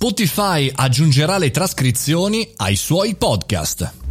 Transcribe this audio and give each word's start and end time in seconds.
Spotify 0.00 0.70
aggiungerà 0.72 1.38
le 1.38 1.50
trascrizioni 1.50 2.48
ai 2.58 2.76
suoi 2.76 3.16
podcast. 3.16 4.07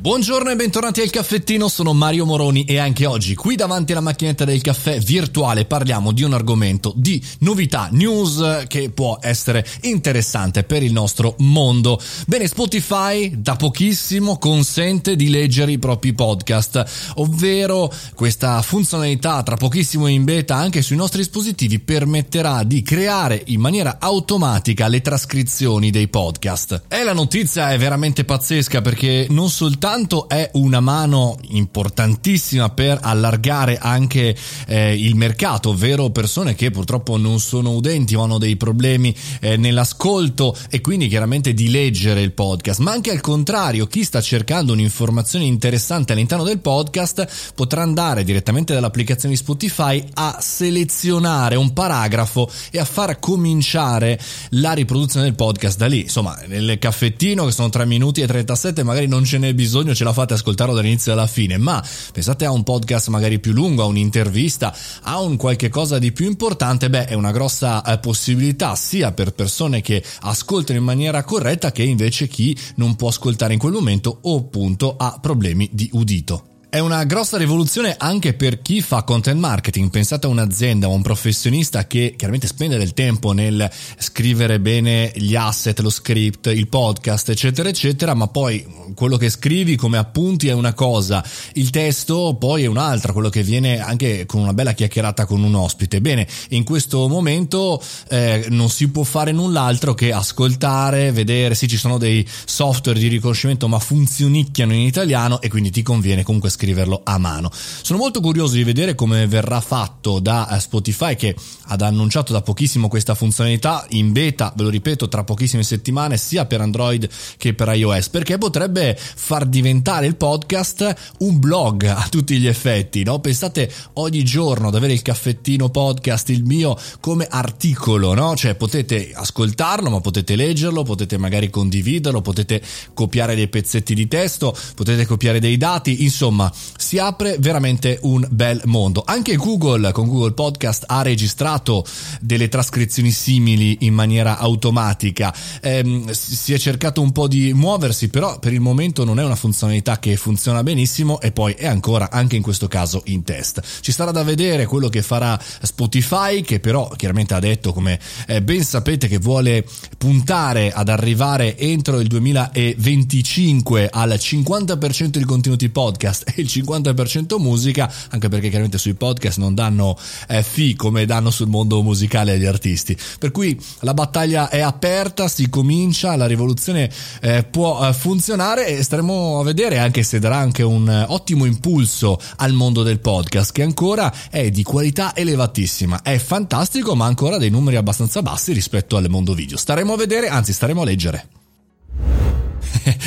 Buongiorno 0.00 0.48
e 0.48 0.56
bentornati 0.56 1.02
al 1.02 1.10
caffettino, 1.10 1.68
sono 1.68 1.92
Mario 1.92 2.24
Moroni 2.24 2.64
e 2.64 2.78
anche 2.78 3.04
oggi 3.04 3.34
qui 3.34 3.54
davanti 3.54 3.92
alla 3.92 4.00
macchinetta 4.00 4.46
del 4.46 4.62
caffè 4.62 4.98
virtuale 4.98 5.66
parliamo 5.66 6.12
di 6.12 6.22
un 6.22 6.32
argomento 6.32 6.94
di 6.96 7.22
novità, 7.40 7.90
news 7.92 8.64
che 8.66 8.88
può 8.88 9.18
essere 9.20 9.62
interessante 9.82 10.64
per 10.64 10.82
il 10.82 10.92
nostro 10.92 11.34
mondo. 11.40 12.00
Bene, 12.26 12.46
Spotify 12.46 13.42
da 13.42 13.56
pochissimo 13.56 14.38
consente 14.38 15.16
di 15.16 15.28
leggere 15.28 15.72
i 15.72 15.78
propri 15.78 16.14
podcast, 16.14 17.12
ovvero 17.16 17.92
questa 18.14 18.62
funzionalità 18.62 19.42
tra 19.42 19.56
pochissimo 19.56 20.06
in 20.06 20.24
beta 20.24 20.54
anche 20.54 20.80
sui 20.80 20.96
nostri 20.96 21.18
dispositivi 21.18 21.78
permetterà 21.78 22.62
di 22.62 22.80
creare 22.80 23.42
in 23.48 23.60
maniera 23.60 23.98
automatica 24.00 24.88
le 24.88 25.02
trascrizioni 25.02 25.90
dei 25.90 26.08
podcast. 26.08 26.84
E 26.88 27.02
la 27.02 27.12
notizia 27.12 27.70
è 27.70 27.76
veramente 27.76 28.24
pazzesca 28.24 28.80
perché 28.80 29.26
non 29.28 29.50
soltanto 29.50 29.88
intanto 29.90 30.28
è 30.28 30.48
una 30.52 30.78
mano 30.78 31.36
importantissima 31.48 32.68
per 32.68 33.00
allargare 33.02 33.76
anche 33.76 34.36
eh, 34.68 34.94
il 34.94 35.16
mercato, 35.16 35.70
ovvero 35.70 36.10
persone 36.10 36.54
che 36.54 36.70
purtroppo 36.70 37.16
non 37.16 37.40
sono 37.40 37.72
udenti 37.72 38.14
o 38.14 38.22
hanno 38.22 38.38
dei 38.38 38.56
problemi 38.56 39.12
eh, 39.40 39.56
nell'ascolto 39.56 40.56
e 40.70 40.80
quindi 40.80 41.08
chiaramente 41.08 41.54
di 41.54 41.70
leggere 41.70 42.22
il 42.22 42.30
podcast, 42.30 42.78
ma 42.78 42.92
anche 42.92 43.10
al 43.10 43.20
contrario, 43.20 43.88
chi 43.88 44.04
sta 44.04 44.20
cercando 44.20 44.74
un'informazione 44.74 45.44
interessante 45.44 46.12
all'interno 46.12 46.44
del 46.44 46.60
podcast 46.60 47.52
potrà 47.56 47.82
andare 47.82 48.22
direttamente 48.22 48.72
dall'applicazione 48.72 49.34
di 49.34 49.40
Spotify 49.40 50.04
a 50.14 50.38
selezionare 50.40 51.56
un 51.56 51.72
paragrafo 51.72 52.48
e 52.70 52.78
a 52.78 52.84
far 52.84 53.18
cominciare 53.18 54.20
la 54.50 54.72
riproduzione 54.72 55.26
del 55.26 55.34
podcast 55.34 55.78
da 55.78 55.86
lì. 55.86 56.02
Insomma, 56.02 56.38
nel 56.46 56.78
caffettino 56.78 57.44
che 57.46 57.50
sono 57.50 57.70
3 57.70 57.86
minuti 57.86 58.20
e 58.20 58.28
37 58.28 58.84
magari 58.84 59.08
non 59.08 59.24
ce 59.24 59.38
n'è 59.38 59.52
bisogno 59.52 59.78
bisogno 59.80 59.94
ce 59.94 60.04
la 60.04 60.12
fate 60.12 60.34
ascoltarlo 60.34 60.74
dall'inizio 60.74 61.12
alla 61.12 61.26
fine, 61.26 61.56
ma 61.56 61.82
pensate 62.12 62.44
a 62.44 62.50
un 62.50 62.62
podcast 62.62 63.08
magari 63.08 63.38
più 63.38 63.52
lungo, 63.52 63.82
a 63.82 63.86
un'intervista, 63.86 64.74
a 65.02 65.20
un 65.20 65.36
qualche 65.36 65.70
cosa 65.70 65.98
di 65.98 66.12
più 66.12 66.26
importante, 66.26 66.90
beh, 66.90 67.06
è 67.06 67.14
una 67.14 67.32
grossa 67.32 67.82
eh, 67.82 67.98
possibilità 67.98 68.74
sia 68.74 69.12
per 69.12 69.32
persone 69.32 69.80
che 69.80 70.04
ascoltano 70.20 70.78
in 70.78 70.84
maniera 70.84 71.24
corretta 71.24 71.72
che 71.72 71.82
invece 71.82 72.28
chi 72.28 72.56
non 72.76 72.94
può 72.96 73.08
ascoltare 73.08 73.54
in 73.54 73.58
quel 73.58 73.72
momento 73.72 74.18
o 74.22 74.36
appunto 74.36 74.96
ha 74.96 75.18
problemi 75.20 75.68
di 75.72 75.88
udito. 75.92 76.49
È 76.72 76.78
una 76.78 77.02
grossa 77.02 77.36
rivoluzione 77.36 77.96
anche 77.98 78.32
per 78.32 78.62
chi 78.62 78.80
fa 78.80 79.02
content 79.02 79.40
marketing. 79.40 79.90
Pensate 79.90 80.26
a 80.26 80.28
un'azienda 80.28 80.86
o 80.86 80.92
un 80.92 81.02
professionista 81.02 81.88
che 81.88 82.14
chiaramente 82.16 82.46
spende 82.46 82.78
del 82.78 82.94
tempo 82.94 83.32
nel 83.32 83.68
scrivere 83.98 84.60
bene 84.60 85.10
gli 85.16 85.34
asset, 85.34 85.76
lo 85.80 85.90
script, 85.90 86.46
il 86.46 86.68
podcast, 86.68 87.28
eccetera, 87.30 87.68
eccetera, 87.68 88.14
ma 88.14 88.28
poi 88.28 88.64
quello 88.94 89.16
che 89.16 89.30
scrivi 89.30 89.74
come 89.74 89.98
appunti 89.98 90.46
è 90.46 90.52
una 90.52 90.72
cosa, 90.72 91.24
il 91.54 91.70
testo 91.70 92.36
poi 92.38 92.62
è 92.62 92.66
un'altra, 92.66 93.12
quello 93.12 93.30
che 93.30 93.42
viene 93.42 93.80
anche 93.80 94.24
con 94.26 94.40
una 94.40 94.54
bella 94.54 94.70
chiacchierata 94.70 95.26
con 95.26 95.42
un 95.42 95.56
ospite. 95.56 96.00
Bene, 96.00 96.24
in 96.50 96.62
questo 96.62 97.08
momento 97.08 97.82
eh, 98.10 98.46
non 98.50 98.70
si 98.70 98.88
può 98.90 99.02
fare 99.02 99.32
null'altro 99.32 99.94
che 99.94 100.12
ascoltare, 100.12 101.10
vedere, 101.10 101.56
sì 101.56 101.66
ci 101.66 101.76
sono 101.76 101.98
dei 101.98 102.24
software 102.44 103.00
di 103.00 103.08
riconoscimento 103.08 103.66
ma 103.66 103.80
funzionicchiano 103.80 104.72
in 104.72 104.82
italiano 104.82 105.40
e 105.40 105.48
quindi 105.48 105.72
ti 105.72 105.82
conviene 105.82 106.22
comunque 106.22 106.48
scrivere 106.48 106.58
scriverlo 106.60 107.00
a 107.04 107.16
mano. 107.16 107.50
Sono 107.52 107.98
molto 107.98 108.20
curioso 108.20 108.54
di 108.54 108.64
vedere 108.64 108.94
come 108.94 109.26
verrà 109.26 109.60
fatto 109.62 110.18
da 110.18 110.48
eh, 110.50 110.60
Spotify 110.60 111.16
che 111.16 111.34
ha 111.64 111.76
annunciato 111.80 112.32
da 112.34 112.42
pochissimo 112.42 112.88
questa 112.88 113.14
funzionalità 113.14 113.86
in 113.90 114.12
beta, 114.12 114.52
ve 114.54 114.64
lo 114.64 114.68
ripeto, 114.68 115.08
tra 115.08 115.24
pochissime 115.24 115.62
settimane 115.62 116.18
sia 116.18 116.44
per 116.44 116.60
Android 116.60 117.08
che 117.38 117.54
per 117.54 117.74
iOS, 117.74 118.10
perché 118.10 118.36
potrebbe 118.36 118.98
far 118.98 119.46
diventare 119.46 120.06
il 120.06 120.16
podcast 120.16 121.14
un 121.20 121.38
blog 121.38 121.84
a 121.84 122.06
tutti 122.10 122.38
gli 122.38 122.46
effetti, 122.46 123.04
no? 123.04 123.20
Pensate 123.20 123.72
ogni 123.94 124.22
giorno 124.22 124.68
ad 124.68 124.74
avere 124.74 124.92
il 124.92 125.02
caffettino 125.02 125.70
podcast, 125.70 126.28
il 126.28 126.44
mio, 126.44 126.76
come 127.00 127.26
articolo, 127.26 128.12
no? 128.12 128.36
Cioè 128.36 128.54
potete 128.56 129.12
ascoltarlo, 129.14 129.88
ma 129.88 130.00
potete 130.00 130.36
leggerlo, 130.36 130.82
potete 130.82 131.16
magari 131.16 131.48
condividerlo, 131.48 132.20
potete 132.20 132.60
copiare 132.92 133.34
dei 133.34 133.48
pezzetti 133.48 133.94
di 133.94 134.08
testo, 134.08 134.54
potete 134.74 135.06
copiare 135.06 135.40
dei 135.40 135.56
dati, 135.56 136.02
insomma, 136.02 136.49
si 136.76 136.98
apre 136.98 137.36
veramente 137.38 137.98
un 138.02 138.26
bel 138.30 138.60
mondo. 138.64 139.02
Anche 139.04 139.36
Google 139.36 139.92
con 139.92 140.06
Google 140.06 140.32
Podcast 140.32 140.84
ha 140.86 141.02
registrato 141.02 141.84
delle 142.20 142.48
trascrizioni 142.48 143.10
simili 143.10 143.78
in 143.80 143.94
maniera 143.94 144.38
automatica. 144.38 145.34
Eh, 145.60 146.04
si 146.10 146.52
è 146.52 146.58
cercato 146.58 147.00
un 147.00 147.12
po' 147.12 147.28
di 147.28 147.52
muoversi, 147.52 148.08
però 148.08 148.38
per 148.38 148.52
il 148.52 148.60
momento 148.60 149.04
non 149.04 149.18
è 149.18 149.24
una 149.24 149.36
funzionalità 149.36 149.98
che 149.98 150.16
funziona 150.16 150.62
benissimo 150.62 151.20
e 151.20 151.32
poi 151.32 151.52
è 151.54 151.66
ancora 151.66 152.10
anche 152.10 152.36
in 152.36 152.42
questo 152.42 152.68
caso 152.68 153.02
in 153.06 153.22
test. 153.22 153.62
Ci 153.80 153.92
sarà 153.92 154.10
da 154.10 154.22
vedere 154.22 154.66
quello 154.66 154.88
che 154.88 155.02
farà 155.02 155.40
Spotify, 155.62 156.42
che 156.42 156.60
però 156.60 156.88
chiaramente 156.96 157.34
ha 157.34 157.40
detto, 157.40 157.72
come 157.72 157.98
eh, 158.26 158.42
ben 158.42 158.64
sapete, 158.64 159.08
che 159.08 159.18
vuole 159.18 159.64
puntare 159.98 160.72
ad 160.72 160.88
arrivare 160.88 161.56
entro 161.56 162.00
il 162.00 162.08
2025 162.08 163.88
al 163.90 164.10
50% 164.10 165.06
di 165.18 165.24
contenuti 165.24 165.68
podcast 165.68 166.32
il 166.40 166.46
50% 166.50 167.38
musica, 167.38 167.92
anche 168.10 168.28
perché 168.28 168.48
chiaramente 168.48 168.78
sui 168.78 168.94
podcast 168.94 169.38
non 169.38 169.54
danno 169.54 169.96
eh, 170.28 170.42
fee 170.42 170.76
come 170.76 171.06
danno 171.06 171.30
sul 171.30 171.48
mondo 171.48 171.82
musicale 171.82 172.32
agli 172.32 172.44
artisti. 172.44 172.96
Per 173.18 173.30
cui 173.30 173.58
la 173.80 173.94
battaglia 173.94 174.48
è 174.48 174.60
aperta, 174.60 175.28
si 175.28 175.48
comincia, 175.48 176.16
la 176.16 176.26
rivoluzione 176.26 176.90
eh, 177.20 177.44
può 177.44 177.86
eh, 177.86 177.92
funzionare 177.92 178.66
e 178.66 178.82
staremo 178.82 179.40
a 179.40 179.44
vedere 179.44 179.78
anche 179.78 180.02
se 180.02 180.18
darà 180.18 180.36
anche 180.36 180.62
un 180.62 180.88
eh, 180.88 181.04
ottimo 181.08 181.44
impulso 181.44 182.20
al 182.36 182.52
mondo 182.52 182.82
del 182.82 183.00
podcast 183.00 183.52
che 183.52 183.62
ancora 183.62 184.12
è 184.30 184.50
di 184.50 184.62
qualità 184.62 185.14
elevatissima. 185.14 186.02
È 186.02 186.18
fantastico, 186.18 186.94
ma 186.94 187.06
ancora 187.06 187.38
dei 187.38 187.50
numeri 187.50 187.76
abbastanza 187.76 188.22
bassi 188.22 188.52
rispetto 188.52 188.96
al 188.96 189.08
mondo 189.08 189.34
video. 189.34 189.56
Staremo 189.56 189.92
a 189.92 189.96
vedere, 189.96 190.28
anzi 190.28 190.52
staremo 190.52 190.82
a 190.82 190.84
leggere. 190.84 191.39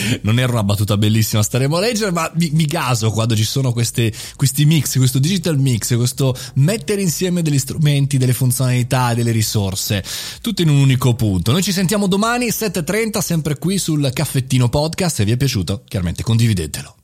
non 0.22 0.38
era 0.38 0.52
una 0.52 0.64
battuta 0.64 0.96
bellissima, 0.96 1.42
staremo 1.42 1.76
a 1.76 1.80
leggere, 1.80 2.10
ma 2.10 2.30
mi, 2.34 2.50
mi 2.52 2.64
gaso 2.64 3.10
quando 3.10 3.36
ci 3.36 3.44
sono 3.44 3.72
queste, 3.72 4.12
questi 4.36 4.64
mix, 4.64 4.96
questo 4.96 5.18
digital 5.18 5.58
mix, 5.58 5.96
questo 5.96 6.36
mettere 6.54 7.02
insieme 7.02 7.42
degli 7.42 7.58
strumenti, 7.58 8.18
delle 8.18 8.32
funzionalità, 8.32 9.14
delle 9.14 9.30
risorse, 9.30 10.04
tutto 10.40 10.62
in 10.62 10.68
un 10.68 10.76
unico 10.76 11.14
punto. 11.14 11.52
Noi 11.52 11.62
ci 11.62 11.72
sentiamo 11.72 12.06
domani 12.06 12.46
7.30, 12.48 13.18
sempre 13.20 13.58
qui 13.58 13.78
sul 13.78 14.10
Caffettino 14.12 14.68
Podcast, 14.68 15.16
se 15.16 15.24
vi 15.24 15.32
è 15.32 15.36
piaciuto, 15.36 15.82
chiaramente 15.86 16.22
condividetelo. 16.22 16.96